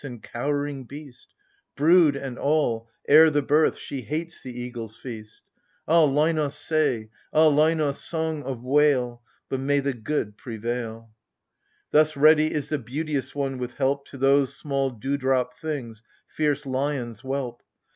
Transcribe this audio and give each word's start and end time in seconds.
13 0.01 0.13
And 0.13 0.23
cowering 0.23 0.83
beast, 0.85 1.27
Brood 1.75 2.15
and 2.15 2.39
all, 2.39 2.89
ere 3.07 3.29
the 3.29 3.43
birth: 3.43 3.77
she 3.77 4.01
hates 4.01 4.41
the 4.41 4.59
eagles' 4.59 4.97
feast. 4.97 5.43
Ah, 5.87 6.07
Linos, 6.07 6.53
say— 6.55 7.11
ah, 7.33 7.47
Linos, 7.51 7.97
song 7.97 8.41
of 8.41 8.63
wail! 8.63 9.21
But 9.47 9.59
may 9.59 9.79
the 9.79 9.93
good 9.93 10.37
prevail! 10.37 11.11
Thus 11.91 12.17
ready 12.17 12.51
is 12.51 12.69
the 12.69 12.79
beauteous 12.79 13.35
one 13.35 13.59
with 13.59 13.75
help 13.75 14.07
To 14.07 14.17
those 14.17 14.57
small 14.57 14.89
dew 14.89 15.17
drop 15.17 15.59
things 15.59 16.01
fierce 16.27 16.65
lions 16.65 17.19
whelp. 17.19 17.61